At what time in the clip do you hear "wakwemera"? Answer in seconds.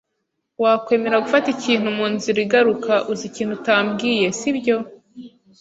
0.63-1.23